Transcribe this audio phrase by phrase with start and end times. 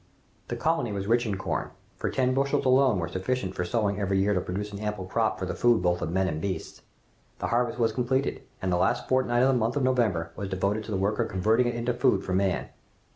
[0.47, 4.17] The colony was rich in corn, for ten bushels alone were sufficient for sowing every
[4.17, 6.81] year to produce an ample crop for the food both of men and beasts.
[7.37, 10.85] The harvest was completed, and the last fortnight of the month of November was devoted
[10.85, 12.69] to the work of converting it into food for man.